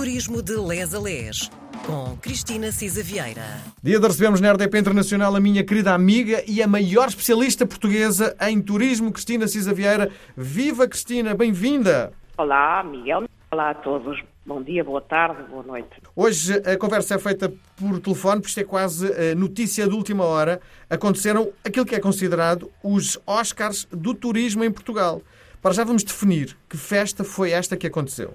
Turismo 0.00 0.40
de 0.40 0.56
Les 0.56 0.94
a 0.94 0.98
Les, 0.98 1.50
com 1.84 2.16
Cristina 2.22 2.72
Cisa 2.72 3.02
Vieira. 3.02 3.60
Dia 3.82 4.00
de 4.00 4.06
recebemos 4.06 4.40
na 4.40 4.50
RDP 4.50 4.78
Internacional 4.78 5.36
a 5.36 5.38
minha 5.38 5.62
querida 5.62 5.92
amiga 5.92 6.42
e 6.46 6.62
a 6.62 6.66
maior 6.66 7.08
especialista 7.08 7.66
portuguesa 7.66 8.34
em 8.40 8.62
turismo, 8.62 9.12
Cristina 9.12 9.46
Cisa 9.46 9.74
Vieira. 9.74 10.10
Viva 10.34 10.88
Cristina, 10.88 11.34
bem-vinda! 11.34 12.14
Olá, 12.38 12.82
Miguel. 12.82 13.28
Olá 13.50 13.72
a 13.72 13.74
todos. 13.74 14.18
Bom 14.46 14.62
dia, 14.62 14.82
boa 14.82 15.02
tarde, 15.02 15.42
boa 15.50 15.62
noite. 15.62 15.90
Hoje 16.16 16.54
a 16.54 16.78
conversa 16.78 17.16
é 17.16 17.18
feita 17.18 17.52
por 17.76 18.00
telefone, 18.00 18.40
porque 18.40 18.48
isto 18.48 18.60
é 18.60 18.64
quase 18.64 19.06
a 19.06 19.34
notícia 19.34 19.86
de 19.86 19.94
última 19.94 20.24
hora. 20.24 20.62
Aconteceram 20.88 21.52
aquilo 21.62 21.84
que 21.84 21.94
é 21.94 22.00
considerado 22.00 22.70
os 22.82 23.18
Oscars 23.26 23.86
do 23.92 24.14
turismo 24.14 24.64
em 24.64 24.72
Portugal. 24.72 25.20
Para 25.60 25.74
já 25.74 25.84
vamos 25.84 26.02
definir 26.02 26.56
que 26.70 26.78
festa 26.78 27.22
foi 27.22 27.50
esta 27.50 27.76
que 27.76 27.86
aconteceu. 27.86 28.34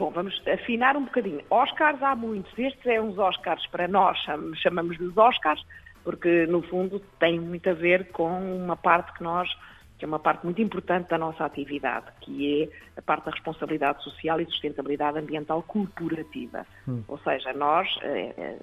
Bom, 0.00 0.10
vamos 0.10 0.42
afinar 0.48 0.96
um 0.96 1.04
bocadinho. 1.04 1.42
Oscars 1.50 2.02
há 2.02 2.16
muitos. 2.16 2.50
Estes 2.58 2.86
é 2.86 2.98
uns 2.98 3.18
Oscars 3.18 3.66
para 3.66 3.86
nós, 3.86 4.16
chamamos-lhes 4.62 5.14
Oscars, 5.14 5.62
porque 6.02 6.46
no 6.46 6.62
fundo 6.62 7.00
tem 7.18 7.38
muito 7.38 7.68
a 7.68 7.74
ver 7.74 8.10
com 8.10 8.30
uma 8.56 8.76
parte 8.76 9.12
que 9.12 9.22
nós 9.22 9.46
que 9.98 10.06
é 10.06 10.08
uma 10.08 10.18
parte 10.18 10.46
muito 10.46 10.62
importante 10.62 11.10
da 11.10 11.18
nossa 11.18 11.44
atividade, 11.44 12.06
que 12.22 12.62
é 12.62 12.98
a 12.98 13.02
parte 13.02 13.26
da 13.26 13.32
responsabilidade 13.32 14.02
social 14.02 14.40
e 14.40 14.46
sustentabilidade 14.46 15.18
ambiental 15.18 15.62
corporativa. 15.64 16.66
Hum. 16.88 17.04
Ou 17.06 17.18
seja, 17.18 17.52
nós, 17.52 17.86
eh, 18.00 18.32
eh, 18.38 18.58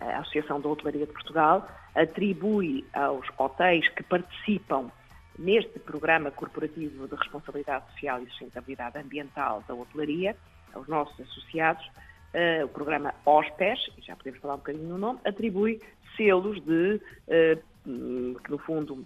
a 0.00 0.20
Associação 0.20 0.62
da 0.62 0.70
Hotelaria 0.70 1.04
de 1.04 1.12
Portugal, 1.12 1.68
atribui 1.94 2.86
aos 2.94 3.26
hotéis 3.36 3.86
que 3.90 4.02
participam 4.02 4.90
neste 5.38 5.78
programa 5.78 6.30
corporativo 6.30 7.06
de 7.06 7.16
responsabilidade 7.16 7.84
social 7.92 8.22
e 8.22 8.26
sustentabilidade 8.30 8.98
ambiental 8.98 9.62
da 9.68 9.74
hotelaria, 9.74 10.34
aos 10.74 10.88
nossos 10.88 11.18
associados, 11.20 11.84
uh, 11.86 12.64
o 12.64 12.68
programa 12.68 13.14
OSPES, 13.24 13.90
já 13.98 14.16
podemos 14.16 14.40
falar 14.40 14.54
um 14.54 14.58
bocadinho 14.58 14.88
no 14.88 14.98
nome, 14.98 15.20
atribui 15.24 15.80
selos 16.16 16.60
de, 16.64 17.00
uh, 17.28 18.40
que 18.40 18.50
no 18.50 18.58
fundo 18.58 19.04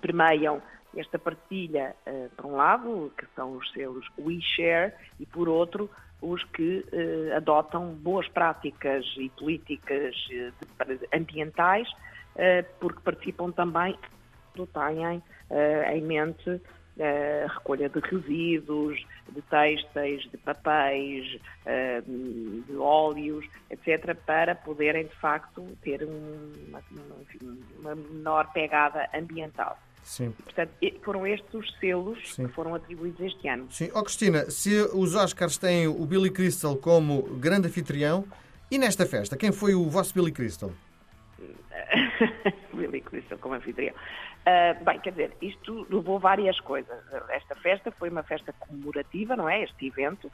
permeiam 0.00 0.62
esta 0.96 1.18
partilha, 1.18 1.94
uh, 2.06 2.30
por 2.36 2.46
um 2.46 2.56
lado, 2.56 3.12
que 3.16 3.26
são 3.34 3.56
os 3.56 3.70
selos 3.72 4.06
WeShare, 4.18 4.92
e 5.18 5.26
por 5.26 5.48
outro, 5.48 5.90
os 6.20 6.44
que 6.44 6.86
adotam 7.34 7.94
boas 7.94 8.28
práticas 8.28 9.04
e 9.16 9.28
políticas 9.30 10.14
ambientais, 11.12 11.88
porque 12.78 13.00
participam 13.00 13.50
também 13.50 13.98
têm 14.54 15.20
em 15.92 16.00
mente 16.00 16.60
Uh, 16.94 17.48
recolha 17.48 17.88
de 17.88 18.00
resíduos, 18.00 19.02
de 19.30 19.40
têxteis, 19.42 20.22
de 20.30 20.36
papéis, 20.36 21.40
de 22.66 22.76
óleos, 22.76 23.46
etc., 23.70 24.14
para 24.26 24.54
poderem, 24.54 25.06
de 25.06 25.14
facto, 25.16 25.66
ter 25.82 26.04
um, 26.04 26.52
uma, 26.68 26.82
uma, 27.80 27.94
menor 27.94 28.52
pegada 28.52 29.08
ambiental. 29.14 29.78
Sim. 30.02 30.32
Portanto, 30.32 30.72
foram 31.02 31.26
estes 31.26 31.54
os 31.54 31.78
selos 31.78 32.34
Sim. 32.34 32.46
que 32.46 32.52
foram 32.52 32.74
atribuídos 32.74 33.20
este 33.20 33.48
ano. 33.48 33.68
Sim. 33.70 33.90
Oh, 33.94 34.02
Cristina, 34.02 34.50
se 34.50 34.82
os 34.92 35.14
Oscars 35.14 35.56
têm 35.56 35.86
o 35.86 36.04
Billy 36.04 36.30
Crystal 36.30 36.76
como 36.76 37.22
grande 37.38 37.68
anfitrião, 37.68 38.24
e 38.70 38.78
nesta 38.78 39.06
festa, 39.06 39.36
quem 39.36 39.52
foi 39.52 39.74
o 39.74 39.88
vosso 39.88 40.12
Billy 40.12 40.32
Crystal? 40.32 40.70
Billy 42.74 43.00
Crystal 43.00 43.38
como 43.38 43.54
anfitrião. 43.54 43.94
Uh, 43.94 44.84
bem, 44.84 44.98
quer 45.00 45.10
dizer, 45.10 45.36
isto 45.40 45.86
levou 45.88 46.18
várias 46.18 46.58
coisas. 46.60 46.98
Esta 47.30 47.54
festa 47.56 47.90
foi 47.92 48.08
uma 48.08 48.22
festa 48.22 48.52
comemorativa, 48.54 49.36
não 49.36 49.48
é? 49.48 49.62
Este 49.62 49.86
evento. 49.86 50.30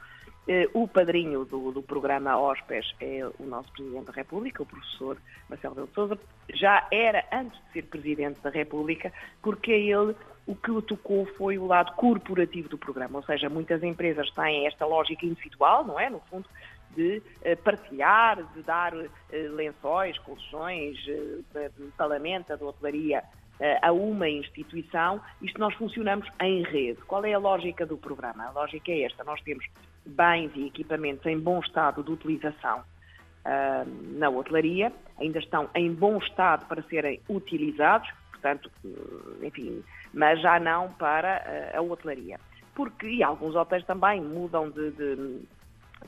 Uh, 0.47 0.65
o 0.73 0.87
padrinho 0.87 1.45
do, 1.45 1.71
do 1.71 1.83
programa 1.83 2.35
OSPES 2.39 2.95
é 2.99 3.29
o 3.39 3.45
nosso 3.45 3.71
Presidente 3.71 4.05
da 4.05 4.13
República, 4.13 4.63
o 4.63 4.65
professor 4.65 5.17
Marcelo 5.47 5.87
de 5.87 5.93
Souza. 5.93 6.17
Já 6.53 6.87
era 6.91 7.23
antes 7.31 7.59
de 7.65 7.73
ser 7.73 7.83
Presidente 7.83 8.39
da 8.41 8.49
República, 8.49 9.13
porque 9.43 9.71
ele 9.71 10.15
o 10.47 10.55
que 10.55 10.71
o 10.71 10.81
tocou 10.81 11.27
foi 11.37 11.59
o 11.59 11.67
lado 11.67 11.93
corporativo 11.93 12.67
do 12.69 12.77
programa, 12.79 13.19
ou 13.19 13.23
seja, 13.23 13.47
muitas 13.47 13.83
empresas 13.83 14.31
têm 14.31 14.65
esta 14.65 14.83
lógica 14.83 15.23
individual, 15.23 15.85
não 15.85 15.99
é? 15.99 16.09
No 16.09 16.19
fundo, 16.21 16.49
de 16.95 17.17
uh, 17.17 17.57
partilhar, 17.63 18.43
de 18.53 18.61
dar 18.63 18.93
uh, 18.93 19.09
lençóis, 19.31 20.17
colchões, 20.19 20.97
palamenta, 21.97 22.57
de 22.57 22.63
hotelaria 22.63 23.23
a 23.81 23.91
uma 23.91 24.29
instituição, 24.29 25.19
isto 25.41 25.59
nós 25.59 25.73
funcionamos 25.73 26.25
em 26.41 26.63
rede. 26.63 27.01
Qual 27.01 27.25
é 27.25 27.33
a 27.33 27.37
lógica 27.37 27.85
do 27.85 27.97
programa? 27.97 28.45
A 28.45 28.51
lógica 28.51 28.89
é 28.89 29.01
esta: 29.01 29.21
nós 29.25 29.41
temos 29.41 29.65
bens 30.05 30.51
e 30.55 30.67
equipamentos 30.67 31.25
em 31.25 31.37
bom 31.37 31.59
estado 31.59 32.03
de 32.03 32.11
utilização 32.11 32.79
uh, 32.79 34.17
na 34.17 34.29
hotelaria, 34.29 34.91
ainda 35.19 35.39
estão 35.39 35.69
em 35.75 35.93
bom 35.93 36.17
estado 36.17 36.65
para 36.67 36.81
serem 36.83 37.21
utilizados, 37.29 38.09
portanto, 38.31 38.71
enfim, 39.41 39.83
mas 40.13 40.41
já 40.41 40.59
não 40.59 40.91
para 40.93 41.73
uh, 41.73 41.77
a 41.77 41.81
hotelaria. 41.81 42.39
Porque, 42.75 43.07
e 43.07 43.23
alguns 43.23 43.55
hotéis 43.55 43.85
também 43.85 44.21
mudam 44.21 44.69
de, 44.69 44.91
de 44.91 45.41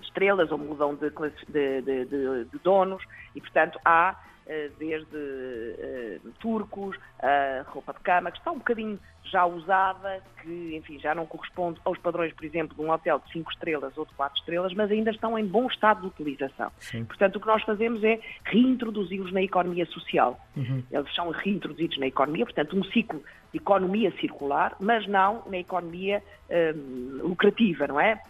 estrelas 0.01 0.51
ou 0.51 0.57
mudam 0.57 0.95
de, 0.95 1.09
de, 1.09 1.81
de, 1.81 2.45
de 2.45 2.59
donos 2.63 3.03
e, 3.35 3.41
portanto, 3.41 3.79
há 3.83 4.15
eh, 4.47 4.69
desde 4.79 5.15
uh, 5.15 6.31
turcos, 6.39 6.97
uh, 6.97 7.63
roupa 7.67 7.93
de 7.93 7.99
cama, 7.99 8.31
que 8.31 8.39
está 8.39 8.51
um 8.51 8.57
bocadinho 8.57 8.99
já 9.23 9.45
usada, 9.45 10.21
que, 10.41 10.75
enfim, 10.75 10.99
já 10.99 11.15
não 11.15 11.25
corresponde 11.25 11.79
aos 11.85 11.97
padrões, 11.99 12.33
por 12.33 12.43
exemplo, 12.43 12.75
de 12.75 12.81
um 12.81 12.91
hotel 12.91 13.19
de 13.19 13.31
5 13.31 13.51
estrelas 13.51 13.97
ou 13.97 14.05
de 14.05 14.13
4 14.15 14.39
estrelas, 14.39 14.73
mas 14.73 14.91
ainda 14.91 15.11
estão 15.11 15.39
em 15.39 15.45
bom 15.45 15.67
estado 15.67 16.01
de 16.01 16.07
utilização. 16.07 16.71
Sim. 16.79 17.05
Portanto, 17.05 17.35
o 17.37 17.39
que 17.39 17.47
nós 17.47 17.63
fazemos 17.63 18.03
é 18.03 18.19
reintroduzi-los 18.43 19.31
na 19.31 19.41
economia 19.43 19.85
social. 19.85 20.37
Uhum. 20.57 20.83
Eles 20.91 21.15
são 21.15 21.29
reintroduzidos 21.29 21.97
na 21.99 22.07
economia, 22.07 22.43
portanto, 22.43 22.75
um 22.75 22.83
ciclo 22.83 23.19
de 23.19 23.25
economia 23.53 24.11
circular, 24.19 24.75
mas 24.79 25.07
não 25.07 25.43
na 25.47 25.57
economia 25.57 26.23
hum, 26.49 27.19
lucrativa, 27.23 27.87
não 27.87 27.99
é? 27.99 28.21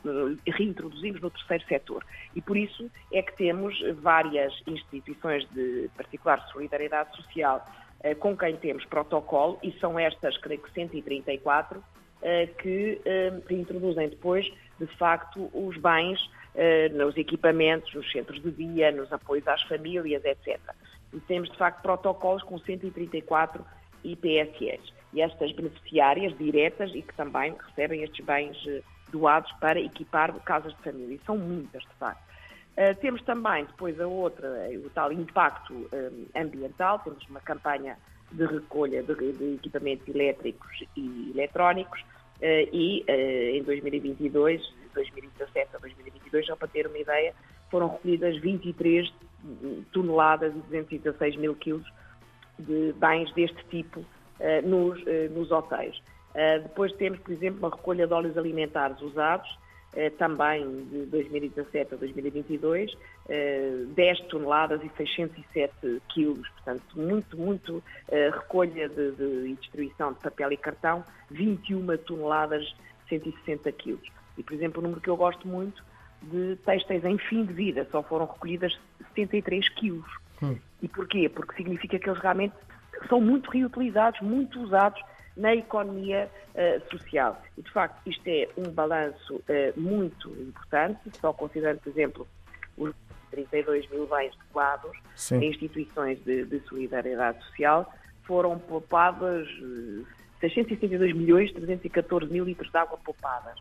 Reintroduzimos 0.48 1.22
no 1.22 1.30
terceiro 1.30 1.64
setor. 1.66 2.06
E 2.36 2.42
por 2.42 2.58
isso 2.58 2.90
é 3.14 3.22
que 3.22 3.36
temos 3.38 3.80
várias 4.02 4.54
instituições 4.66 5.48
de 5.52 5.90
particular 5.96 6.40
solidariedade 6.52 7.16
social 7.16 7.66
eh, 8.04 8.16
com 8.16 8.36
quem 8.36 8.56
temos 8.56 8.84
protocolo, 8.86 9.60
e 9.62 9.72
são 9.74 9.98
estas, 10.00 10.36
creio 10.38 10.60
que 10.60 10.72
134, 10.74 11.84
eh, 12.24 12.48
que 12.48 13.00
eh, 13.06 13.32
introduzem 13.52 14.10
depois, 14.10 14.52
de 14.80 14.88
facto, 14.98 15.50
os 15.54 15.78
bens 15.78 16.20
nos 16.92 17.16
equipamentos, 17.16 17.94
nos 17.94 18.12
centros 18.12 18.44
de 18.44 18.52
dia, 18.52 18.92
nos 18.92 19.10
apoios 19.14 19.48
às 19.48 19.62
famílias, 19.62 20.22
etc. 20.26 20.60
E 21.14 21.20
temos, 21.22 21.50
de 21.50 21.58
facto, 21.58 21.82
protocolos 21.82 22.44
com 22.44 22.60
134 22.60 23.66
IPSS. 24.04 24.94
E 25.14 25.22
estas 25.22 25.52
beneficiárias 25.52 26.38
diretas 26.38 26.92
e 26.96 27.02
que 27.02 27.14
também 27.16 27.54
recebem 27.68 28.04
estes 28.04 28.26
bens 28.26 28.58
doados 29.12 29.52
para 29.60 29.80
equipar 29.80 30.34
casas 30.44 30.74
de 30.76 30.82
família. 30.84 31.16
E 31.16 31.22
são 31.26 31.38
muitas, 31.38 31.84
de 31.84 31.94
facto. 32.00 32.32
Uh, 32.72 32.96
temos 33.02 33.22
também 33.24 33.66
depois 33.66 34.00
a 34.00 34.08
outra, 34.08 34.48
o 34.86 34.90
tal 34.92 35.12
impacto 35.12 35.74
um, 35.74 36.26
ambiental, 36.34 37.00
temos 37.00 37.28
uma 37.28 37.42
campanha 37.42 37.98
de 38.32 38.46
recolha 38.46 39.04
de, 39.04 39.14
de 39.34 39.56
equipamentos 39.56 40.08
elétricos 40.08 40.82
e 40.96 41.32
eletrónicos 41.36 42.00
uh, 42.00 42.70
e 42.72 43.04
uh, 43.10 43.58
em 43.58 43.64
2022, 43.64 44.74
2017 44.94 45.76
a 45.76 45.80
2022, 45.80 46.46
só 46.46 46.56
para 46.56 46.70
ter 46.70 46.88
uma 46.88 46.98
ideia, 46.98 47.34
foram 47.70 47.90
recolhidas 47.90 48.38
23 48.38 49.14
toneladas 49.92 50.54
e 50.56 50.60
216 50.60 51.36
mil 51.36 51.56
quilos 51.56 51.86
de 52.62 52.94
bens 52.94 53.32
deste 53.34 53.64
tipo 53.66 54.04
nos, 54.64 55.00
nos 55.32 55.52
hotéis. 55.52 56.02
depois 56.64 56.92
temos, 56.94 57.20
por 57.20 57.32
exemplo, 57.32 57.60
uma 57.60 57.70
recolha 57.70 58.08
de 58.08 58.14
óleos 58.14 58.38
alimentares 58.38 59.00
usados, 59.02 59.48
eh, 59.94 60.10
também 60.12 60.86
de 60.86 61.06
2017 61.08 61.96
a 61.96 61.98
2022, 61.98 62.98
10 63.94 64.20
eh, 64.20 64.24
toneladas 64.30 64.82
e 64.86 64.90
607 64.96 66.02
quilos, 66.14 66.48
portanto, 66.48 66.98
muito, 66.98 67.38
muito 67.38 67.84
eh, 68.08 68.30
recolha 68.30 68.88
de, 68.88 69.12
de, 69.12 69.50
e 69.50 69.56
distribuição 69.60 70.14
de 70.14 70.20
papel 70.20 70.54
e 70.54 70.58
cartão, 70.58 71.04
21 71.30 71.98
toneladas, 71.98 72.74
160 73.10 73.70
quilos. 73.74 74.08
E, 74.38 74.44
por 74.44 74.54
exemplo, 74.54 74.80
o 74.80 74.84
número 74.84 75.02
que 75.02 75.10
eu 75.10 75.18
gosto 75.18 75.46
muito 75.46 75.84
de 76.22 76.56
textos 76.66 77.04
em 77.04 77.18
fim 77.18 77.44
de 77.44 77.52
vida, 77.52 77.86
só 77.92 78.02
foram 78.02 78.28
recolhidas 78.28 78.80
73 79.10 79.68
quilos. 79.74 80.21
Hum. 80.42 80.58
E 80.82 80.88
porquê? 80.88 81.30
Porque 81.30 81.56
significa 81.56 82.00
que 82.00 82.10
eles 82.10 82.22
realmente 82.22 82.56
são 83.08 83.22
muito 83.22 83.50
reutilizados, 83.50 84.20
muito 84.22 84.60
usados 84.60 85.02
na 85.38 85.56
economia 85.56 86.30
uh, 86.54 86.90
social. 86.90 87.42
E, 87.58 87.62
de 87.62 87.72
facto, 87.72 88.02
isto 88.08 88.28
é 88.28 88.48
um 88.58 88.72
balanço 88.72 89.36
uh, 89.36 89.80
muito 89.80 90.30
importante, 90.30 91.00
só 91.20 91.32
considerando, 91.32 91.80
por 91.80 91.90
exemplo, 91.90 92.28
os 92.78 92.94
32 93.32 93.90
mil 93.90 94.08
bens 94.08 94.34
doados 94.52 94.92
em 95.32 95.50
instituições 95.50 96.22
de, 96.24 96.46
de, 96.46 96.60
solidariedade 96.68 97.42
social, 97.46 97.92
foram 98.24 98.60
poupadas 98.60 99.48
uh, 99.48 100.06
662 100.42 101.16
milhões 101.16 101.52
314 101.54 102.32
mil 102.32 102.44
litros 102.44 102.70
de 102.70 102.78
água 102.78 102.98
poupadas. 102.98 103.56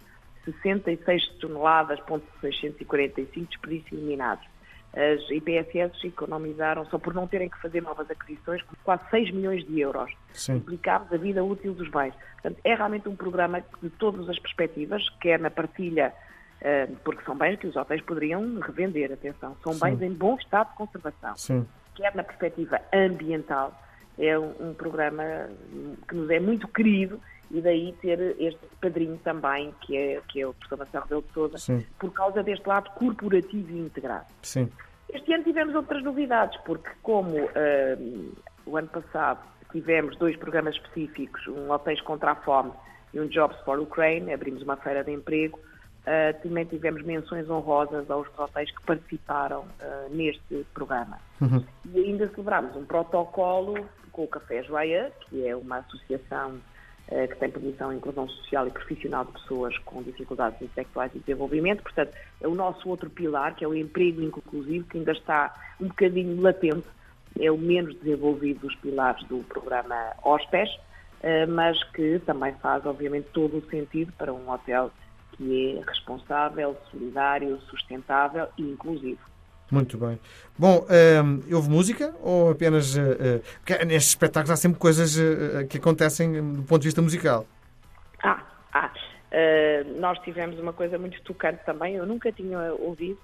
66 0.45 1.29
toneladas, 1.41 2.01
ponto 2.01 2.27
645 2.41 3.47
desperdícios 3.47 3.93
eliminados. 3.93 4.47
As 4.93 5.31
IPSS 5.31 6.05
economizaram, 6.05 6.85
só 6.87 6.99
por 6.99 7.15
não 7.15 7.27
terem 7.27 7.49
que 7.49 7.61
fazer 7.61 7.81
novas 7.81 8.11
aquisições, 8.11 8.61
quase 8.83 9.09
6 9.11 9.31
milhões 9.31 9.65
de 9.65 9.79
euros. 9.79 10.13
Sim. 10.33 10.57
Implicámos 10.57 11.13
a 11.13 11.17
vida 11.17 11.45
útil 11.45 11.75
dos 11.75 11.89
bens. 11.89 12.13
Portanto, 12.35 12.61
é 12.65 12.75
realmente 12.75 13.09
um 13.09 13.15
programa 13.15 13.63
de 13.81 13.91
todas 13.91 14.29
as 14.29 14.39
perspectivas, 14.39 15.09
quer 15.21 15.39
na 15.39 15.51
partilha, 15.51 16.13
eh, 16.61 16.89
porque 17.05 17.25
são 17.25 17.37
bens 17.37 17.59
que 17.59 17.69
os 17.69 17.77
hotéis 17.77 18.03
poderiam 18.03 18.59
revender, 18.59 19.13
atenção, 19.13 19.57
são 19.63 19.79
bens 19.79 19.99
Sim. 19.99 20.07
em 20.07 20.13
bom 20.13 20.35
estado 20.35 20.71
de 20.71 20.77
conservação. 20.77 21.37
Sim. 21.37 21.67
Quer 21.95 22.15
na 22.17 22.25
perspectiva 22.25 22.81
ambiental, 22.93 23.73
é 24.19 24.39
um 24.39 24.75
programa 24.75 25.23
que 26.09 26.15
nos 26.15 26.29
é 26.31 26.41
muito 26.41 26.67
querido 26.67 27.21
e 27.51 27.61
daí 27.61 27.93
ter 28.01 28.37
este 28.39 28.61
padrinho 28.81 29.19
também, 29.19 29.75
que 29.81 29.97
é, 29.97 30.21
que 30.29 30.41
é 30.41 30.47
o 30.47 30.55
professor 30.55 30.79
Marcelo 30.79 31.05
Rebelo 31.05 31.23
de 31.23 31.33
Sousa, 31.33 31.59
Sim. 31.59 31.87
por 31.99 32.13
causa 32.13 32.43
deste 32.43 32.67
lado 32.67 32.91
corporativo 32.91 33.73
e 33.73 33.79
integrado. 33.81 34.27
Sim. 34.43 34.71
Este 35.13 35.33
ano 35.33 35.43
tivemos 35.43 35.75
outras 35.75 36.03
novidades, 36.05 36.59
porque 36.65 36.91
como 37.03 37.37
ah, 37.39 37.99
o 38.65 38.77
ano 38.77 38.89
passado 38.89 39.41
tivemos 39.73 40.17
dois 40.17 40.37
programas 40.37 40.75
específicos, 40.77 41.47
um 41.49 41.71
Hotéis 41.71 42.01
contra 42.03 42.33
a 42.33 42.35
Fome 42.37 42.73
e 43.13 43.21
um 43.21 43.27
Jobs 43.27 43.59
for 43.65 43.79
Ukraine, 43.81 44.33
abrimos 44.33 44.63
uma 44.63 44.77
feira 44.77 45.03
de 45.03 45.13
emprego, 45.13 45.59
ah, 46.07 46.33
também 46.43 46.65
tivemos 46.65 47.03
menções 47.03 47.51
honrosas 47.51 48.09
aos 48.11 48.27
hotéis 48.39 48.71
que 48.71 48.83
participaram 48.85 49.65
ah, 49.81 50.07
neste 50.11 50.65
programa. 50.73 51.19
Uhum. 51.41 51.65
E 51.93 51.99
ainda 51.99 52.29
celebramos 52.29 52.77
um 52.77 52.85
protocolo 52.85 53.75
com 54.13 54.25
o 54.25 54.29
Café 54.29 54.63
Joia, 54.63 55.13
que 55.21 55.47
é 55.47 55.57
uma 55.57 55.79
associação 55.79 56.61
que 57.11 57.37
tem 57.37 57.51
promoção 57.51 57.93
em 57.93 57.97
inclusão 57.97 58.29
social 58.29 58.69
e 58.69 58.71
profissional 58.71 59.25
de 59.25 59.33
pessoas 59.33 59.77
com 59.79 60.01
dificuldades 60.03 60.63
intelectuais 60.63 61.11
e 61.15 61.19
desenvolvimento. 61.19 61.83
Portanto, 61.83 62.13
é 62.41 62.47
o 62.47 62.55
nosso 62.55 62.89
outro 62.89 63.11
pilar, 63.11 63.57
que 63.57 63.65
é 63.65 63.69
o 63.69 63.75
emprego 63.75 64.23
inclusivo, 64.23 64.87
que 64.87 64.99
ainda 64.99 65.13
está 65.13 65.53
um 65.81 65.89
bocadinho 65.89 66.41
latente, 66.41 66.87
é 67.39 67.51
o 67.51 67.59
menos 67.59 67.95
desenvolvido 67.97 68.61
dos 68.61 68.77
pilares 68.77 69.27
do 69.27 69.39
programa 69.45 70.13
OSPES, 70.23 70.71
eh, 71.23 71.47
mas 71.47 71.83
que 71.93 72.21
também 72.21 72.55
faz, 72.55 72.87
obviamente, 72.87 73.29
todo 73.33 73.59
o 73.59 73.71
sentido 73.71 74.13
para 74.13 74.33
um 74.33 74.49
hotel 74.49 74.91
que 75.33 75.79
é 75.79 75.83
responsável, 75.85 76.77
solidário, 76.91 77.59
sustentável 77.63 78.49
e 78.57 78.63
inclusivo. 78.63 79.21
Muito 79.71 79.97
bem. 79.97 80.19
Bom, 80.59 80.85
ehm, 80.91 81.41
houve 81.55 81.71
música 81.71 82.15
ou 82.21 82.51
apenas. 82.51 82.97
eh, 82.97 83.41
porque 83.59 83.85
nestes 83.85 84.11
espetáculos 84.11 84.51
há 84.51 84.57
sempre 84.57 84.79
coisas 84.79 85.17
eh, 85.19 85.65
que 85.65 85.79
acontecem 85.79 86.33
do 86.33 86.63
ponto 86.65 86.81
de 86.83 86.89
vista 86.89 87.01
musical. 87.01 87.47
Ah, 88.23 88.43
ah. 88.73 88.93
eh, 89.31 89.85
nós 89.99 90.19
tivemos 90.21 90.59
uma 90.59 90.73
coisa 90.73 90.99
muito 90.99 91.23
tocante 91.23 91.65
também, 91.65 91.95
eu 91.95 92.05
nunca 92.05 92.33
tinha 92.33 92.73
ouvido 92.75 93.19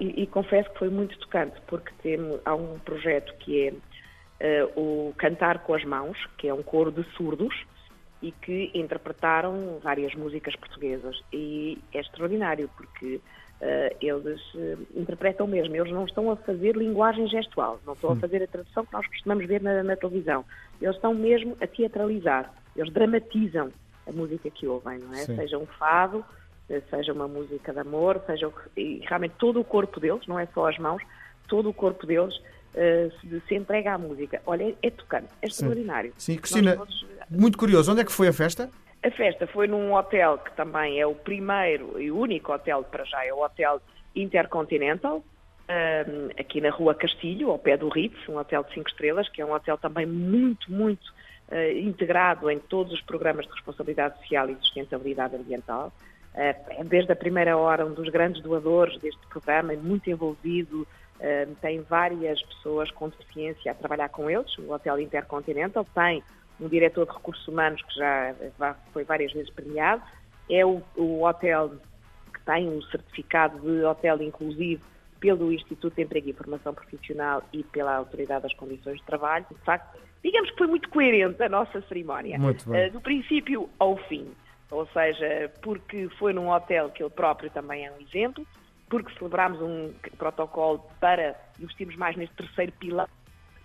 e, 0.00 0.24
e 0.24 0.26
confesso 0.26 0.68
que 0.70 0.78
foi 0.80 0.88
muito 0.90 1.16
tocante, 1.20 1.54
porque 1.68 1.92
temos, 2.02 2.40
há 2.44 2.52
um 2.52 2.80
projeto 2.80 3.32
que 3.38 3.68
é 4.40 4.64
o 4.74 5.14
Cantar 5.16 5.60
com 5.60 5.72
as 5.72 5.84
Mãos, 5.84 6.18
que 6.36 6.48
é 6.48 6.52
um 6.52 6.64
coro 6.64 6.90
de 6.90 7.04
surdos 7.16 7.54
e 8.20 8.32
que 8.32 8.72
interpretaram 8.74 9.78
várias 9.80 10.14
músicas 10.16 10.56
portuguesas. 10.56 11.20
E 11.32 11.78
é 11.94 12.00
extraordinário, 12.00 12.68
porque 12.76 13.20
eles 14.00 14.40
eh, 14.56 14.76
interpretam 14.96 15.46
mesmo, 15.46 15.74
eles 15.76 15.92
não 15.92 16.04
estão 16.04 16.30
a 16.30 16.36
fazer 16.36 16.76
linguagem 16.76 17.28
gestual, 17.28 17.80
não 17.86 17.92
estão 17.94 18.12
a 18.12 18.16
fazer 18.16 18.42
a 18.42 18.46
tradução 18.46 18.84
que 18.84 18.92
nós 18.92 19.06
costumamos 19.06 19.46
ver 19.46 19.62
na, 19.62 19.82
na 19.82 19.96
televisão. 19.96 20.44
Eles 20.80 20.96
estão 20.96 21.14
mesmo 21.14 21.56
a 21.60 21.66
teatralizar, 21.66 22.52
eles 22.76 22.92
dramatizam 22.92 23.70
a 24.08 24.12
música 24.12 24.50
que 24.50 24.66
ouvem, 24.66 24.98
não 24.98 25.14
é? 25.14 25.18
Sim. 25.18 25.36
Seja 25.36 25.58
um 25.58 25.66
fado, 25.66 26.24
eh, 26.68 26.82
seja 26.90 27.12
uma 27.12 27.28
música 27.28 27.72
de 27.72 27.78
amor, 27.78 28.20
seja 28.26 28.48
o 28.48 28.52
que- 28.52 28.80
e 28.80 28.98
realmente 29.06 29.34
todo 29.38 29.60
o 29.60 29.64
corpo 29.64 30.00
deles, 30.00 30.26
não 30.26 30.38
é 30.40 30.46
só 30.46 30.68
as 30.68 30.76
mãos, 30.78 31.00
todo 31.46 31.68
o 31.68 31.72
corpo 31.74 32.04
deles 32.06 32.34
eh, 32.74 33.10
se, 33.20 33.40
se 33.46 33.54
entrega 33.54 33.92
à 33.92 33.98
música. 33.98 34.40
Olha, 34.46 34.74
é, 34.82 34.90
tocante, 34.90 35.28
é 35.42 35.46
extraordinário. 35.46 36.12
Sim, 36.16 36.36
Cristina, 36.38 36.74
todos- 36.76 37.06
muito 37.30 37.56
curioso, 37.58 37.92
onde 37.92 38.00
é 38.00 38.04
que 38.04 38.10
foi 38.10 38.26
a 38.28 38.32
festa? 38.32 38.68
A 39.02 39.10
festa 39.10 39.46
foi 39.46 39.66
num 39.66 39.94
hotel 39.94 40.38
que 40.38 40.52
também 40.52 41.00
é 41.00 41.06
o 41.06 41.14
primeiro 41.14 42.00
e 42.00 42.10
único 42.10 42.52
hotel 42.52 42.84
para 42.84 43.04
já, 43.04 43.24
é 43.24 43.32
o 43.32 43.42
Hotel 43.42 43.80
Intercontinental, 44.14 45.24
aqui 46.38 46.60
na 46.60 46.70
Rua 46.70 46.94
Castilho, 46.94 47.50
ao 47.50 47.58
pé 47.58 47.76
do 47.76 47.88
Ritz, 47.88 48.28
um 48.28 48.36
hotel 48.36 48.62
de 48.64 48.74
cinco 48.74 48.88
estrelas, 48.88 49.28
que 49.28 49.40
é 49.40 49.46
um 49.46 49.52
hotel 49.52 49.78
também 49.78 50.06
muito, 50.06 50.70
muito 50.70 51.12
eh, 51.50 51.78
integrado 51.80 52.50
em 52.50 52.58
todos 52.58 52.92
os 52.92 53.00
programas 53.02 53.46
de 53.46 53.52
responsabilidade 53.52 54.18
social 54.18 54.48
e 54.50 54.56
sustentabilidade 54.56 55.36
ambiental. 55.36 55.92
Eh, 56.34 56.56
é 56.70 56.84
desde 56.84 57.12
a 57.12 57.16
primeira 57.16 57.56
hora 57.56 57.86
um 57.86 57.92
dos 57.92 58.08
grandes 58.08 58.42
doadores 58.42 58.98
deste 59.00 59.20
programa, 59.28 59.72
é 59.72 59.76
muito 59.76 60.10
envolvido, 60.10 60.86
eh, 61.20 61.46
tem 61.60 61.80
várias 61.82 62.42
pessoas 62.42 62.90
com 62.90 63.08
deficiência 63.08 63.72
a 63.72 63.74
trabalhar 63.74 64.08
com 64.08 64.28
eles. 64.28 64.56
O 64.58 64.72
Hotel 64.72 65.00
Intercontinental 65.00 65.86
tem 65.94 66.22
um 66.62 66.68
diretor 66.68 67.06
de 67.06 67.12
recursos 67.12 67.46
humanos 67.48 67.82
que 67.82 67.94
já 67.94 68.34
foi 68.92 69.04
várias 69.04 69.32
vezes 69.32 69.50
premiado. 69.50 70.02
É 70.48 70.64
o, 70.64 70.82
o 70.96 71.24
hotel 71.24 71.72
que 72.32 72.40
tem 72.44 72.68
um 72.68 72.80
certificado 72.82 73.58
de 73.60 73.84
hotel 73.84 74.22
inclusivo 74.22 74.82
pelo 75.20 75.52
Instituto 75.52 75.94
de 75.94 76.02
Emprego 76.02 76.30
e 76.30 76.32
Formação 76.32 76.74
Profissional 76.74 77.42
e 77.52 77.62
pela 77.62 77.96
Autoridade 77.96 78.42
das 78.42 78.54
Condições 78.54 78.98
de 78.98 79.04
Trabalho. 79.04 79.46
De 79.50 79.64
facto, 79.64 79.96
digamos 80.22 80.50
que 80.50 80.58
foi 80.58 80.66
muito 80.66 80.88
coerente 80.88 81.40
a 81.42 81.48
nossa 81.48 81.80
cerimónia. 81.82 82.38
Eh, 82.74 82.90
do 82.90 83.00
princípio 83.00 83.68
ao 83.78 83.96
fim. 84.08 84.26
Ou 84.70 84.86
seja, 84.86 85.50
porque 85.60 86.08
foi 86.18 86.32
num 86.32 86.50
hotel 86.50 86.90
que 86.90 87.02
ele 87.02 87.10
próprio 87.10 87.50
também 87.50 87.86
é 87.86 87.92
um 87.92 88.00
exemplo, 88.00 88.44
porque 88.88 89.12
celebramos 89.16 89.60
um 89.60 89.92
protocolo 90.18 90.84
para 90.98 91.36
investirmos 91.60 91.94
mais 91.96 92.16
neste 92.16 92.34
terceiro 92.34 92.72
pilar, 92.72 93.08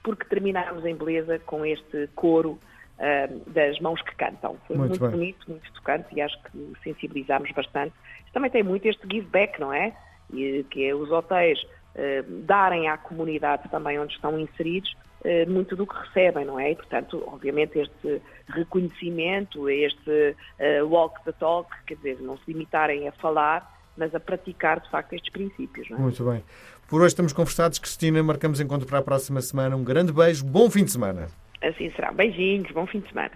porque 0.04 0.26
terminámos 0.26 0.86
em 0.86 0.96
beleza 0.96 1.40
com 1.40 1.66
este 1.66 2.08
coro 2.14 2.60
ah, 3.00 3.30
das 3.48 3.80
mãos 3.80 4.02
que 4.02 4.16
cantam. 4.16 4.58
Foi 4.68 4.76
Muito 4.76 5.00
muito, 5.00 5.12
bonito, 5.12 5.50
muito 5.50 5.74
tocante 5.74 6.08
e 6.16 6.22
acho 6.22 6.38
que 6.44 6.74
sensibilizámos 6.84 7.52
bastante. 7.52 7.94
Também 8.34 8.50
tem 8.50 8.64
muito 8.64 8.88
este 8.88 9.08
give 9.12 9.28
back, 9.28 9.60
não 9.60 9.72
é? 9.72 9.94
E, 10.34 10.66
que 10.70 10.86
é 10.86 10.96
os 10.96 11.12
hotéis 11.12 11.60
ah, 11.96 12.26
darem 12.46 12.90
à 12.90 12.98
comunidade 12.98 13.70
também 13.70 14.00
onde 14.00 14.14
estão 14.14 14.40
inseridos 14.40 14.96
eh, 15.24 15.46
muito 15.46 15.76
do 15.76 15.86
que 15.86 15.96
recebem, 15.96 16.46
não 16.46 16.60
é? 16.60 16.72
E, 16.72 16.76
portanto, 16.76 17.24
obviamente, 17.28 17.80
este 17.80 18.22
reconhecimento, 18.48 19.68
este 19.68 20.36
walk 20.84 21.24
the 21.26 21.32
talk, 21.34 21.70
quer 21.86 21.96
dizer, 21.96 22.22
não 22.22 22.38
se 22.38 22.44
limitarem 22.48 23.08
a 23.08 23.12
falar, 23.14 23.78
mas 23.98 24.14
a 24.14 24.20
praticar, 24.20 24.80
de 24.80 24.90
facto, 24.90 25.14
estes 25.14 25.32
princípios, 25.32 25.90
é? 25.90 25.96
Muito 25.96 26.24
bem. 26.24 26.44
Por 26.88 27.02
hoje 27.02 27.08
estamos 27.08 27.34
conversados, 27.34 27.80
Cristina. 27.80 28.24
Marcamos 28.24 28.62
encontro 28.62 28.88
para 28.88 29.00
a 29.00 29.02
próxima 29.02 29.42
semana. 29.42 29.76
Um 29.76 29.84
grande 29.84 30.14
beijo, 30.14 30.46
bom 30.46 30.70
fim 30.70 30.86
de 30.86 30.92
semana. 30.92 31.28
Assim 31.62 31.92
será. 31.92 32.12
Beijinhos, 32.12 32.72
bom 32.72 32.86
fim 32.86 33.00
de 33.00 33.10
semana. 33.10 33.32